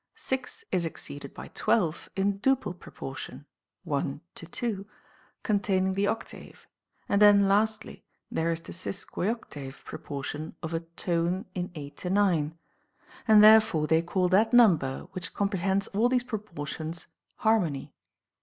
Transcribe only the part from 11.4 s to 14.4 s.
in eight to nine. And therefore they call